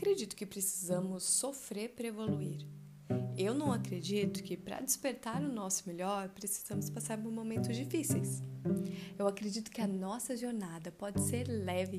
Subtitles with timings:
[0.00, 2.66] acredito que precisamos sofrer para evoluir.
[3.36, 8.42] Eu não acredito que para despertar o nosso melhor precisamos passar por momentos difíceis.
[9.18, 11.98] Eu acredito que a nossa jornada pode ser leve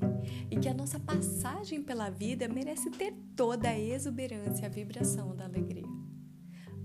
[0.50, 5.36] e que a nossa passagem pela vida merece ter toda a exuberância e a vibração
[5.36, 5.86] da alegria.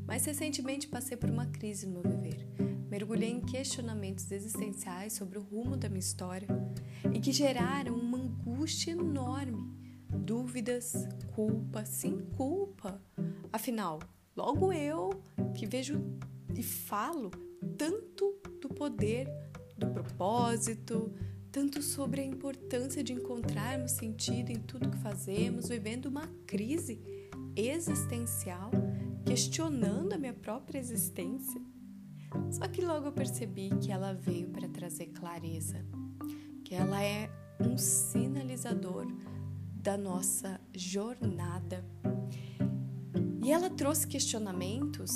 [0.07, 2.47] Mas recentemente passei por uma crise no meu viver.
[2.91, 6.47] Mergulhei em questionamentos existenciais sobre o rumo da minha história
[7.11, 9.86] e que geraram uma angústia enorme.
[10.19, 13.01] Dúvidas, culpa, sim, culpa.
[13.53, 14.01] Afinal,
[14.37, 15.11] logo eu
[15.55, 16.01] que vejo
[16.55, 17.31] e falo
[17.77, 19.29] tanto do poder,
[19.77, 21.13] do propósito,
[21.51, 27.01] tanto sobre a importância de encontrarmos sentido em tudo que fazemos, vivendo uma crise
[27.55, 28.71] existencial,
[29.25, 31.61] questionando a minha própria existência.
[32.51, 35.85] Só que logo eu percebi que ela veio para trazer clareza,
[36.65, 39.07] que ela é um sinalizador
[39.87, 41.85] da nossa jornada.
[43.41, 45.13] E ela trouxe questionamentos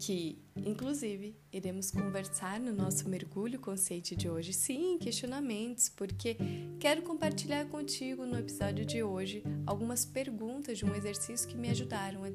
[0.00, 4.54] que, inclusive, iremos conversar no nosso mergulho consciente de hoje.
[4.54, 6.38] Sim, questionamentos, porque
[6.80, 12.24] quero compartilhar contigo no episódio de hoje algumas perguntas de um exercício que me ajudaram
[12.24, 12.30] a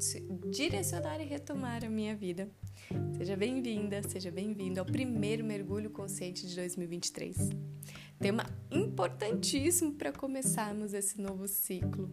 [0.51, 2.47] direcionar e retomar a minha vida.
[3.17, 7.35] Seja bem-vinda, seja bem-vindo ao primeiro mergulho consciente de 2023.
[8.19, 12.09] Tema importantíssimo para começarmos esse novo ciclo.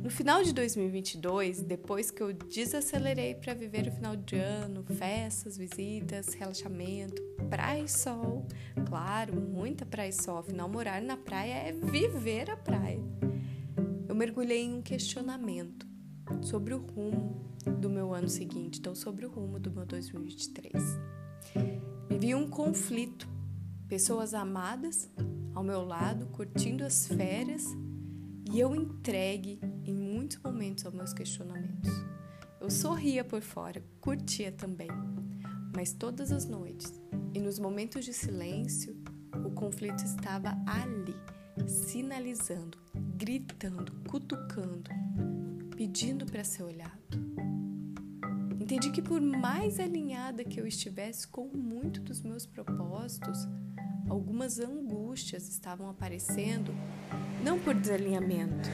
[0.00, 5.58] No final de 2022, depois que eu desacelerei para viver o final de ano, festas,
[5.58, 7.20] visitas, relaxamento,
[7.50, 8.46] praia e sol,
[8.88, 13.00] claro, muita praia e sol, afinal, morar na praia é viver a praia.
[14.08, 15.84] Eu mergulhei em um questionamento
[16.40, 17.44] sobre o rumo
[17.80, 20.72] do meu ano seguinte, então sobre o rumo do meu 2023.
[22.08, 23.28] Vivi um conflito,
[23.88, 25.08] pessoas amadas
[25.54, 27.64] ao meu lado, curtindo as férias
[28.50, 31.90] e eu entregue em muitos momentos aos meus questionamentos.
[32.60, 34.88] Eu sorria por fora, curtia também,
[35.74, 36.92] mas todas as noites
[37.34, 38.96] e nos momentos de silêncio,
[39.44, 41.14] o conflito estava ali,
[41.68, 42.78] sinalizando,
[43.16, 44.90] gritando, cutucando,
[45.76, 47.26] pedindo para ser olhado.
[48.58, 53.46] Entendi que por mais alinhada que eu estivesse com muito dos meus propósitos,
[54.08, 56.74] algumas angústias estavam aparecendo
[57.42, 58.68] não por desalinhamento,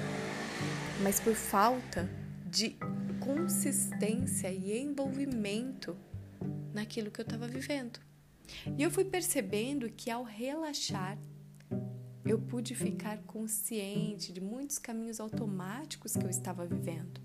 [1.02, 2.08] mas por falta
[2.46, 2.76] de
[3.20, 5.96] consistência e envolvimento
[6.72, 8.00] naquilo que eu estava vivendo.
[8.76, 11.18] E eu fui percebendo que ao relaxar,
[12.24, 17.20] eu pude ficar consciente de muitos caminhos automáticos que eu estava vivendo,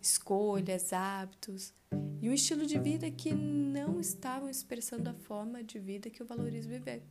[0.00, 1.74] escolhas, hábitos
[2.20, 6.26] e um estilo de vida que não estavam expressando a forma de vida que eu
[6.26, 7.02] valorizo viver.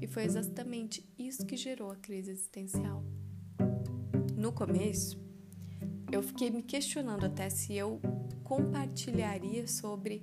[0.00, 3.04] E foi exatamente isso que gerou a crise existencial.
[4.36, 5.20] No começo,
[6.10, 8.00] eu fiquei me questionando até se eu
[8.42, 10.22] compartilharia sobre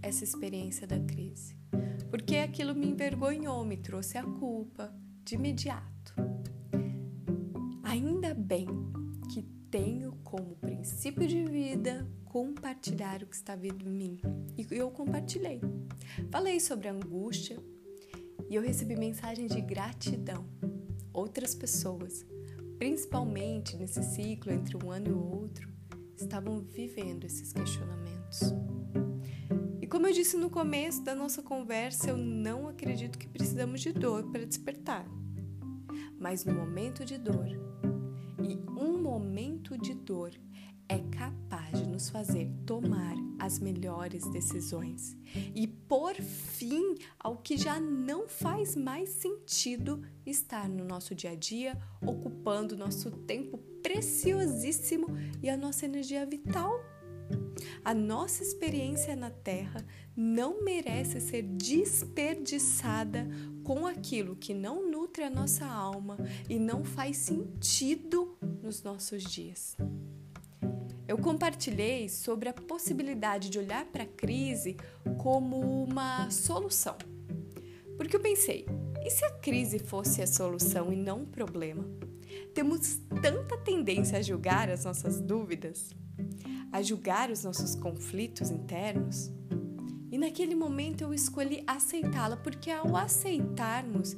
[0.00, 1.56] essa experiência da crise,
[2.10, 4.94] porque aquilo me envergonhou, me trouxe a culpa
[5.28, 6.14] de imediato.
[7.82, 8.66] Ainda bem
[9.30, 14.20] que tenho como princípio de vida compartilhar o que está vindo em mim.
[14.56, 15.60] E eu compartilhei.
[16.30, 17.62] Falei sobre angústia,
[18.48, 20.46] e eu recebi mensagens de gratidão.
[21.12, 22.24] Outras pessoas,
[22.78, 25.68] principalmente nesse ciclo entre um ano e o outro,
[26.16, 28.54] estavam vivendo esses questionamentos.
[29.82, 33.92] E como eu disse no começo da nossa conversa, eu não acredito que precisamos de
[33.92, 35.17] dor para despertar.
[36.18, 37.48] Mas no momento de dor,
[38.42, 40.32] e um momento de dor
[40.88, 45.16] é capaz de nos fazer tomar as melhores decisões
[45.54, 51.34] e por fim ao que já não faz mais sentido estar no nosso dia a
[51.34, 55.06] dia, ocupando nosso tempo preciosíssimo
[55.42, 56.72] e a nossa energia vital.
[57.84, 59.84] A nossa experiência na Terra
[60.16, 63.28] não merece ser desperdiçada
[63.68, 66.16] com aquilo que não nutre a nossa alma
[66.48, 69.76] e não faz sentido nos nossos dias
[71.08, 74.76] eu compartilhei sobre a possibilidade de olhar para a crise
[75.16, 76.98] como uma solução.
[77.96, 78.66] Porque eu pensei,
[79.02, 81.82] e se a crise fosse a solução e não o problema?
[82.52, 85.96] Temos tanta tendência a julgar as nossas dúvidas,
[86.70, 89.32] a julgar os nossos conflitos internos.
[90.18, 94.16] E naquele momento eu escolhi aceitá-la, porque ao aceitarmos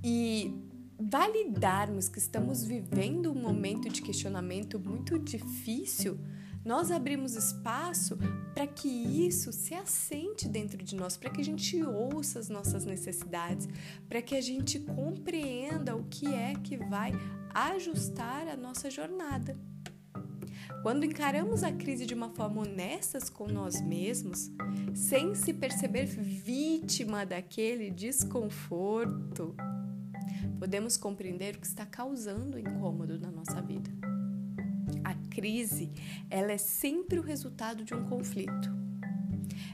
[0.00, 0.54] e
[0.96, 6.16] validarmos que estamos vivendo um momento de questionamento muito difícil,
[6.64, 8.16] nós abrimos espaço
[8.54, 12.84] para que isso se assente dentro de nós, para que a gente ouça as nossas
[12.84, 13.68] necessidades,
[14.08, 17.10] para que a gente compreenda o que é que vai
[17.52, 19.58] ajustar a nossa jornada.
[20.86, 24.52] Quando encaramos a crise de uma forma honesta com nós mesmos,
[24.94, 29.52] sem se perceber vítima daquele desconforto,
[30.60, 33.90] podemos compreender o que está causando incômodo na nossa vida.
[35.02, 35.90] A crise,
[36.30, 38.70] ela é sempre o resultado de um conflito.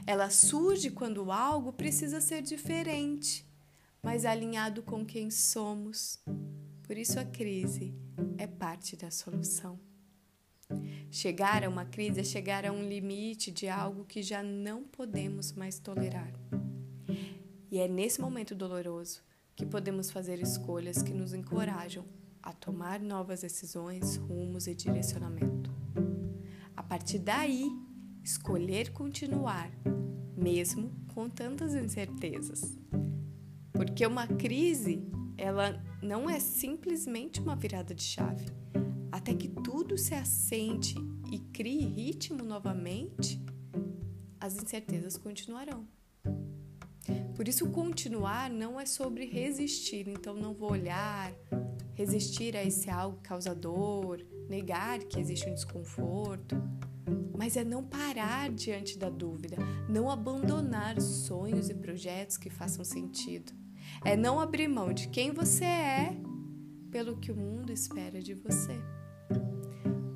[0.07, 3.47] Ela surge quando algo precisa ser diferente,
[4.01, 6.19] mas alinhado com quem somos.
[6.81, 7.93] Por isso a crise
[8.35, 9.92] é parte da solução.
[11.11, 15.53] Chegar a uma crise é chegar a um limite de algo que já não podemos
[15.53, 16.33] mais tolerar.
[17.71, 19.21] E é nesse momento doloroso
[19.55, 22.05] que podemos fazer escolhas que nos encorajam
[22.41, 25.71] a tomar novas decisões, rumos e direcionamento.
[26.75, 27.71] A partir daí,
[28.23, 29.71] escolher continuar,
[30.35, 32.77] mesmo com tantas incertezas.
[33.71, 38.45] Porque uma crise, ela não é simplesmente uma virada de chave
[39.13, 40.95] até que tudo se assente
[41.31, 43.39] e crie ritmo novamente,
[44.39, 45.87] as incertezas continuarão.
[47.35, 51.31] Por isso, continuar não é sobre resistir, então não vou olhar,
[51.93, 56.55] resistir a esse algo causador, negar que existe um desconforto,
[57.37, 59.57] mas é não parar diante da dúvida,
[59.87, 63.53] não abandonar sonhos e projetos que façam sentido.
[64.03, 66.17] É não abrir mão de quem você é
[66.89, 68.81] pelo que o mundo espera de você.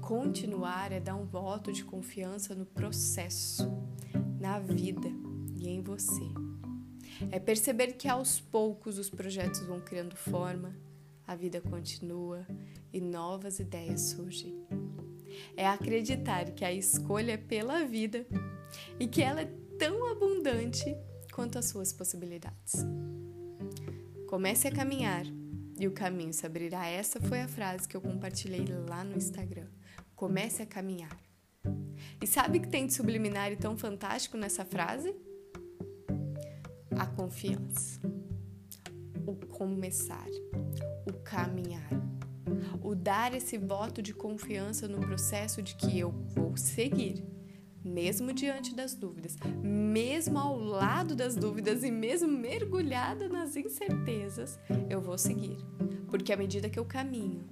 [0.02, 3.70] Continuar é dar um voto de confiança no processo,
[4.40, 5.10] na vida
[5.56, 6.24] e em você.
[7.32, 10.76] É perceber que aos poucos os projetos vão criando forma,
[11.26, 12.48] a vida continua
[12.94, 14.56] e novas ideias surgem.
[15.56, 18.26] É acreditar que a escolha é pela vida
[19.00, 20.96] e que ela é tão abundante
[21.34, 22.86] quanto as suas possibilidades.
[24.28, 25.26] Comece a caminhar
[25.80, 26.88] e o caminho se abrirá.
[26.88, 29.68] Essa foi a frase que eu compartilhei lá no Instagram.
[30.16, 31.16] Comece a caminhar.
[32.22, 35.16] E sabe que tem de subliminar e tão fantástico nessa frase?
[36.98, 38.02] A confiança.
[39.26, 40.28] O começar.
[41.08, 41.90] O caminhar.
[42.82, 47.24] O dar esse voto de confiança no processo de que eu vou seguir,
[47.88, 55.02] mesmo diante das dúvidas, mesmo ao lado das dúvidas e mesmo mergulhada nas incertezas, eu
[55.02, 55.58] vou seguir.
[56.08, 57.44] Porque à medida que eu caminho,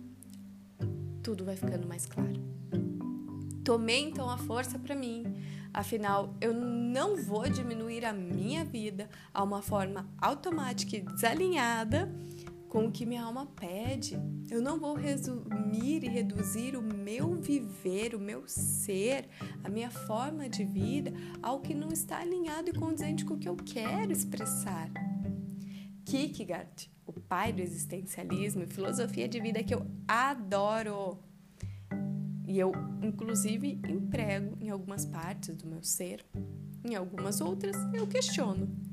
[1.23, 2.39] tudo vai ficando mais claro.
[3.63, 5.23] Tomei então a força para mim.
[5.73, 12.09] Afinal, eu não vou diminuir a minha vida a uma forma automática e desalinhada
[12.75, 14.19] com o que minha alma pede.
[14.51, 19.29] Eu não vou resumir e reduzir o meu viver, o meu ser,
[19.63, 23.47] a minha forma de vida ao que não está alinhado e condizente com o que
[23.47, 24.91] eu quero expressar.
[26.03, 31.17] Kierkegaard, o pai do existencialismo e filosofia de vida que eu adoro.
[32.45, 36.25] E eu, inclusive, emprego em algumas partes do meu ser,
[36.83, 38.84] em algumas outras eu questiono.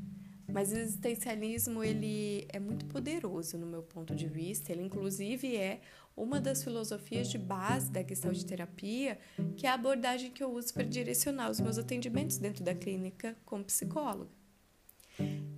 [0.53, 4.71] Mas o existencialismo ele é muito poderoso no meu ponto de vista.
[4.71, 5.81] Ele inclusive é
[6.17, 9.19] uma das filosofias de base da questão de terapia,
[9.57, 13.37] que é a abordagem que eu uso para direcionar os meus atendimentos dentro da clínica
[13.45, 14.31] como psicóloga.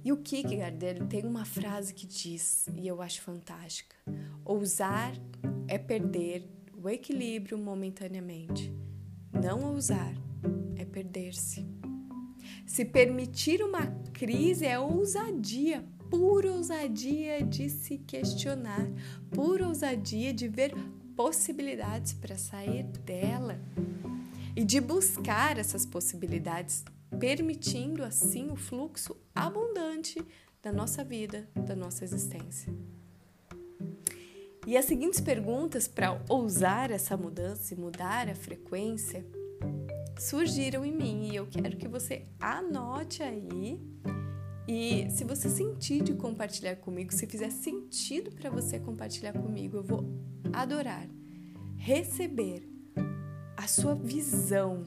[0.04, 3.96] E o Kierkegaard ele tem uma frase que diz, e eu acho fantástica:
[4.44, 5.14] ousar
[5.66, 8.72] é perder o equilíbrio momentaneamente.
[9.32, 10.14] Não ousar
[10.76, 11.66] é perder-se.
[12.66, 18.88] Se permitir uma crise é ousadia, pura ousadia de se questionar,
[19.30, 20.74] pura ousadia de ver
[21.16, 23.60] possibilidades para sair dela
[24.56, 26.84] e de buscar essas possibilidades,
[27.18, 30.24] permitindo assim o fluxo abundante
[30.62, 32.72] da nossa vida, da nossa existência.
[34.66, 39.24] E as seguintes perguntas para ousar essa mudança e mudar a frequência
[40.18, 43.80] surgiram em mim e eu quero que você anote aí.
[44.66, 49.82] E se você sentir de compartilhar comigo, se fizer sentido para você compartilhar comigo, eu
[49.82, 50.04] vou
[50.52, 51.06] adorar
[51.84, 52.66] receber
[53.56, 54.82] a sua visão,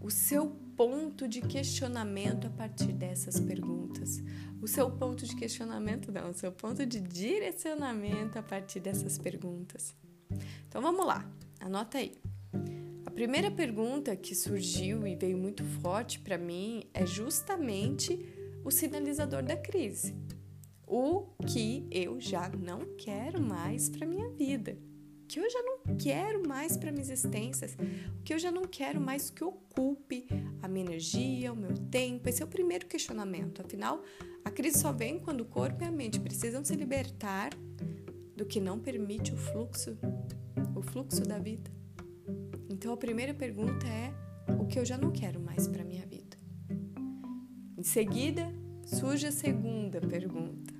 [0.00, 4.20] o seu ponto de questionamento a partir dessas perguntas.
[4.60, 9.94] O seu ponto de questionamento não, o seu ponto de direcionamento a partir dessas perguntas.
[10.66, 11.24] Então vamos lá,
[11.60, 12.18] anota aí.
[13.16, 18.20] Primeira pergunta que surgiu e veio muito forte para mim é justamente
[18.62, 20.14] o sinalizador da crise.
[20.86, 24.76] O que eu já não quero mais para minha vida.
[25.22, 27.70] o que eu já não quero mais para minha existência,
[28.20, 30.26] o que eu já não quero mais que ocupe
[30.62, 32.28] a minha energia, o meu tempo.
[32.28, 33.62] Esse é o primeiro questionamento.
[33.62, 34.04] Afinal,
[34.44, 37.48] a crise só vem quando o corpo e a mente precisam se libertar
[38.36, 39.96] do que não permite o fluxo,
[40.76, 41.75] o fluxo da vida.
[42.68, 44.12] Então a primeira pergunta é
[44.60, 46.36] o que eu já não quero mais para minha vida.
[47.76, 48.52] Em seguida,
[48.84, 50.74] surge a segunda pergunta.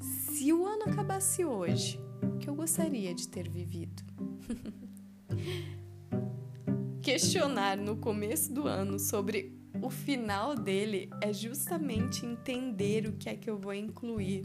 [0.00, 4.02] Se o ano acabasse hoje, o que eu gostaria de ter vivido?
[7.02, 13.36] Questionar no começo do ano sobre o final dele é justamente entender o que é
[13.36, 14.44] que eu vou incluir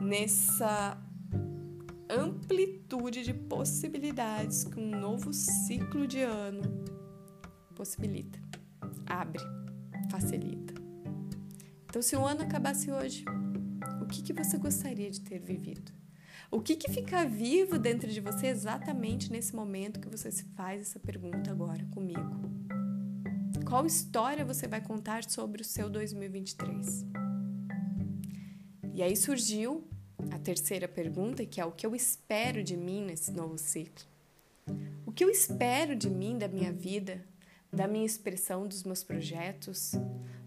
[0.00, 0.96] nessa
[2.10, 6.62] amplitude de possibilidades que um novo ciclo de ano
[7.74, 8.38] possibilita,
[9.06, 9.42] abre,
[10.10, 10.74] facilita.
[11.84, 13.24] Então, se o ano acabasse hoje,
[14.02, 15.92] o que, que você gostaria de ter vivido?
[16.50, 20.80] O que, que fica vivo dentro de você exatamente nesse momento que você se faz
[20.82, 22.40] essa pergunta agora comigo?
[23.64, 27.06] Qual história você vai contar sobre o seu 2023?
[28.92, 29.88] E aí surgiu
[30.30, 34.04] a terceira pergunta, que é o que eu espero de mim nesse novo ciclo.
[35.06, 37.24] O que eu espero de mim, da minha vida,
[37.72, 39.92] da minha expressão, dos meus projetos?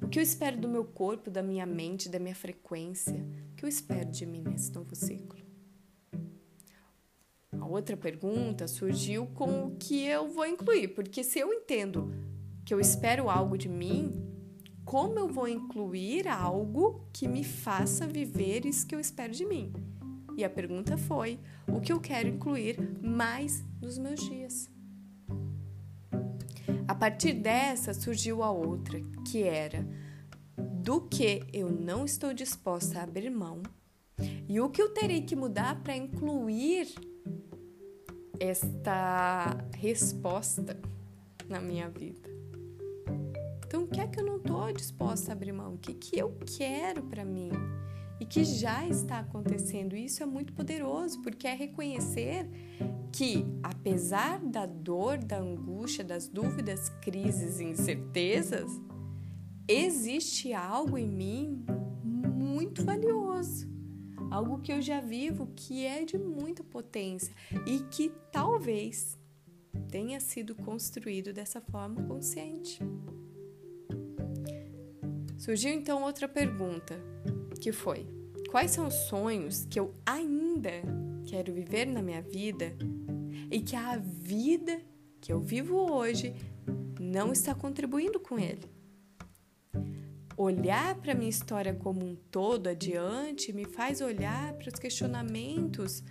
[0.01, 3.15] O que eu espero do meu corpo, da minha mente, da minha frequência?
[3.51, 5.42] O que eu espero de mim nesse novo ciclo?
[7.60, 12.13] A outra pergunta surgiu com o que eu vou incluir, porque se eu entendo
[12.65, 14.32] que eu espero algo de mim,
[14.85, 19.71] como eu vou incluir algo que me faça viver isso que eu espero de mim?
[20.35, 24.69] E a pergunta foi: o que eu quero incluir mais nos meus dias?
[26.87, 29.87] A partir dessa surgiu a outra, que era
[30.57, 33.63] do que eu não estou disposta a abrir mão
[34.49, 36.93] e o que eu terei que mudar para incluir
[38.39, 40.77] esta resposta
[41.47, 42.32] na minha vida.
[43.74, 45.74] Então, o que é que eu não estou disposta a abrir mão?
[45.74, 47.50] O que, que eu quero para mim?
[48.20, 49.96] E que já está acontecendo.
[49.96, 52.48] Isso é muito poderoso, porque é reconhecer
[53.12, 58.70] que, apesar da dor, da angústia, das dúvidas, crises e incertezas,
[59.68, 61.65] existe algo em mim
[62.03, 63.68] muito valioso.
[64.30, 67.34] Algo que eu já vivo que é de muita potência
[67.65, 69.18] e que talvez
[69.89, 72.80] tenha sido construído dessa forma consciente.
[75.43, 76.97] Surgiu então outra pergunta,
[77.59, 78.07] que foi:
[78.50, 80.71] quais são os sonhos que eu ainda
[81.25, 82.73] quero viver na minha vida
[83.51, 84.79] e que a vida
[85.19, 86.33] que eu vivo hoje
[86.97, 88.71] não está contribuindo com ele?
[90.38, 96.05] Olhar para minha história como um todo adiante me faz olhar para os questionamentos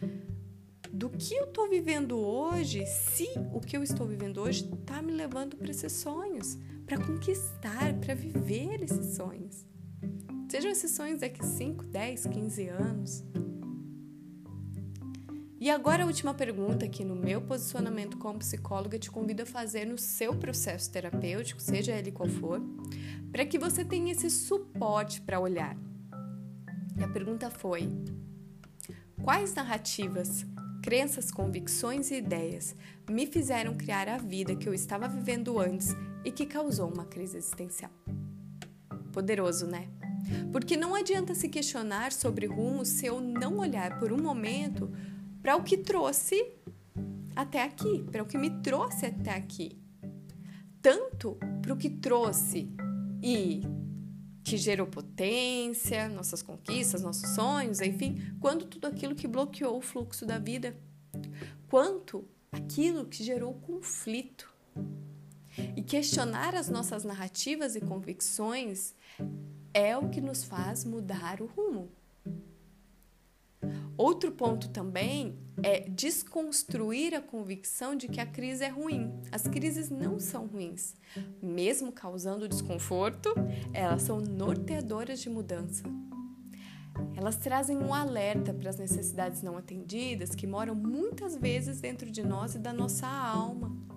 [0.93, 5.13] do que eu estou vivendo hoje, se o que eu estou vivendo hoje está me
[5.13, 6.59] levando para esses sonhos,
[6.93, 9.65] para conquistar, para viver esses sonhos.
[10.51, 13.25] Sejam esses sonhos daqui 5, 10, 15 anos.
[15.59, 19.87] E agora a última pergunta que no meu posicionamento como psicóloga te convido a fazer
[19.87, 22.61] no seu processo terapêutico, seja ele qual for,
[23.31, 25.75] para que você tenha esse suporte para olhar.
[26.99, 27.89] E a pergunta foi:
[29.23, 30.45] quais narrativas
[30.83, 32.77] crenças, convicções e ideias
[33.09, 37.37] me fizeram criar a vida que eu estava vivendo antes e que causou uma crise
[37.37, 37.91] existencial.
[39.13, 39.89] Poderoso, né?
[40.51, 44.91] Porque não adianta se questionar sobre rumo se eu não olhar por um momento
[45.43, 46.55] para o que trouxe
[47.35, 49.79] até aqui, para o que me trouxe até aqui.
[50.81, 52.69] Tanto para o que trouxe
[53.23, 53.63] e
[54.45, 60.27] que gerou potência, nossas conquistas, nossos sonhos, enfim, quanto tudo aquilo que bloqueou o fluxo
[60.27, 60.77] da vida,
[61.69, 64.53] quanto aquilo que gerou conflito.
[65.77, 68.95] E questionar as nossas narrativas e convicções
[69.75, 71.91] é o que nos faz mudar o rumo.
[73.97, 79.13] Outro ponto também é desconstruir a convicção de que a crise é ruim.
[79.31, 80.95] As crises não são ruins.
[81.41, 83.33] Mesmo causando desconforto,
[83.73, 85.85] elas são norteadoras de mudança.
[87.15, 92.23] Elas trazem um alerta para as necessidades não atendidas que moram muitas vezes dentro de
[92.23, 93.92] nós e da nossa alma.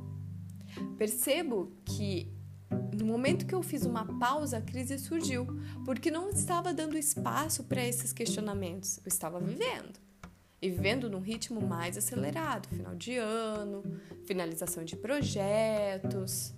[0.97, 2.31] Percebo que
[2.93, 5.45] no momento que eu fiz uma pausa, a crise surgiu,
[5.83, 8.97] porque não estava dando espaço para esses questionamentos.
[8.97, 9.99] Eu estava vivendo.
[10.61, 13.83] E vivendo num ritmo mais acelerado, final de ano,
[14.25, 16.53] finalização de projetos.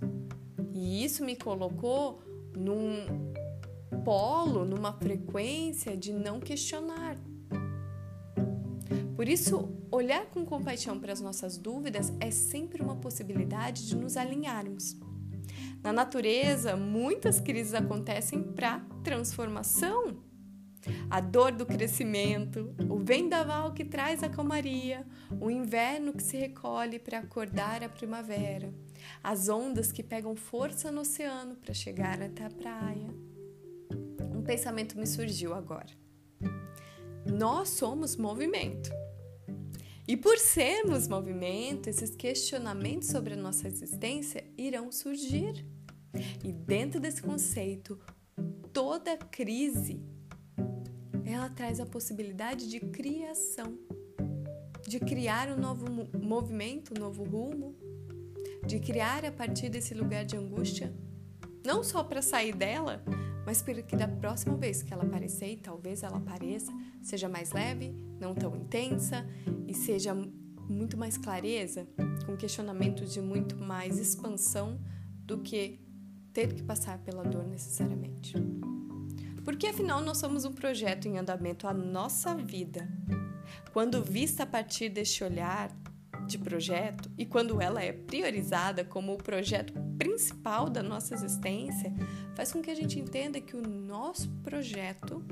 [0.74, 2.22] E isso me colocou
[2.56, 3.34] num
[4.06, 7.18] polo, numa frequência de não questionar.
[9.18, 14.16] Por isso, olhar com compaixão para as nossas dúvidas é sempre uma possibilidade de nos
[14.16, 14.96] alinharmos.
[15.82, 20.24] Na natureza, muitas crises acontecem para transformação.
[21.10, 25.04] A dor do crescimento, o vendaval que traz a calmaria,
[25.42, 28.72] o inverno que se recolhe para acordar a primavera,
[29.24, 33.10] as ondas que pegam força no oceano para chegar até a praia.
[34.32, 35.90] Um pensamento me surgiu agora.
[37.26, 39.07] Nós somos movimento.
[40.08, 45.66] E por sermos movimento, esses questionamentos sobre a nossa existência irão surgir.
[46.44, 48.00] E dentro desse conceito,
[48.72, 50.02] toda crise
[51.26, 53.78] ela traz a possibilidade de criação,
[54.88, 55.86] de criar um novo
[56.18, 57.76] movimento, um novo rumo,
[58.66, 60.96] de criar a partir desse lugar de angústia,
[61.66, 63.04] não só para sair dela,
[63.48, 66.70] mas para que da próxima vez que ela aparecer, e talvez ela apareça,
[67.02, 69.26] seja mais leve, não tão intensa
[69.66, 70.14] e seja
[70.68, 71.88] muito mais clareza,
[72.26, 74.78] com questionamentos de muito mais expansão
[75.24, 75.80] do que
[76.34, 78.34] ter que passar pela dor necessariamente.
[79.46, 82.86] Porque afinal nós somos um projeto em andamento a nossa vida.
[83.72, 85.74] Quando vista a partir deste olhar
[86.28, 91.94] de projeto e quando ela é priorizada como o projeto principal da nossa existência,
[92.36, 95.26] faz com que a gente entenda que o nosso projeto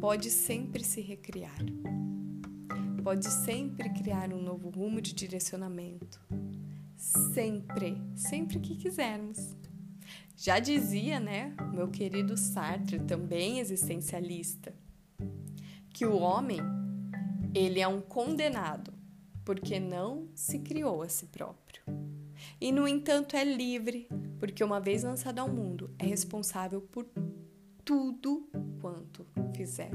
[0.00, 1.58] pode sempre se recriar.
[3.02, 6.20] Pode sempre criar um novo rumo de direcionamento
[7.00, 9.56] sempre, sempre que quisermos.
[10.36, 14.74] Já dizia, né, meu querido Sartre, também existencialista,
[15.90, 16.60] que o homem,
[17.54, 18.92] ele é um condenado
[19.50, 21.82] porque não se criou a si próprio.
[22.60, 27.04] E no entanto é livre, porque uma vez lançado ao mundo, é responsável por
[27.84, 28.48] tudo
[28.80, 29.90] quanto fizer.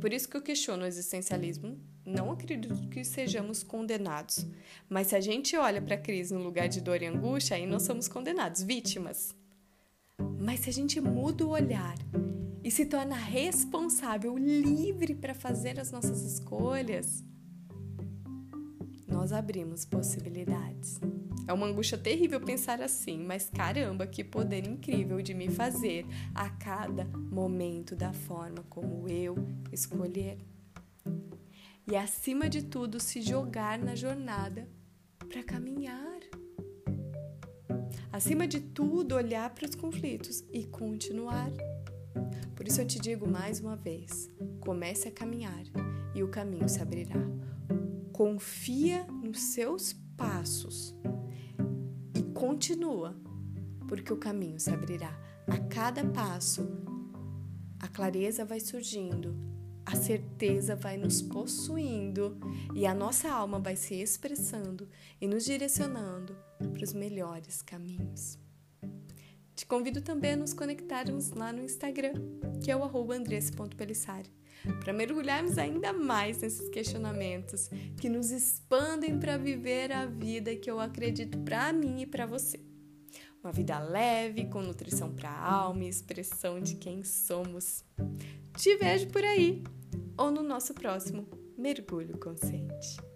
[0.00, 4.46] Por isso que eu questiono o existencialismo não acredito que sejamos condenados.
[4.88, 7.66] Mas se a gente olha para a crise no lugar de dor e angústia, aí
[7.66, 9.34] nós somos condenados, vítimas.
[10.40, 11.98] Mas se a gente muda o olhar
[12.62, 17.22] e se torna responsável, livre para fazer as nossas escolhas,
[19.24, 21.00] nós abrimos possibilidades.
[21.48, 26.50] É uma angústia terrível pensar assim, mas caramba, que poder incrível de me fazer a
[26.50, 29.34] cada momento da forma como eu
[29.72, 30.36] escolher
[31.90, 34.68] e, acima de tudo, se jogar na jornada
[35.26, 36.20] para caminhar.
[38.12, 41.50] Acima de tudo, olhar para os conflitos e continuar.
[42.54, 44.28] Por isso eu te digo mais uma vez:
[44.60, 45.64] comece a caminhar
[46.14, 47.20] e o caminho se abrirá.
[48.14, 49.04] Confia
[49.34, 50.94] nos seus passos
[52.16, 53.16] e continua,
[53.88, 55.10] porque o caminho se abrirá.
[55.48, 56.64] A cada passo,
[57.80, 59.34] a clareza vai surgindo,
[59.84, 62.38] a certeza vai nos possuindo
[62.76, 64.88] e a nossa alma vai se expressando
[65.20, 66.36] e nos direcionando
[66.72, 68.38] para os melhores caminhos.
[69.56, 72.14] Te convido também a nos conectarmos lá no Instagram,
[72.62, 74.30] que é o andresse.pelissari,
[74.80, 77.68] para mergulharmos ainda mais nesses questionamentos
[78.00, 82.60] que nos expandem para viver a vida que eu acredito para mim e para você.
[83.42, 87.84] Uma vida leve, com nutrição para a alma e expressão de quem somos.
[88.56, 89.62] Te vejo por aí
[90.16, 91.26] ou no nosso próximo
[91.58, 93.13] Mergulho Consciente.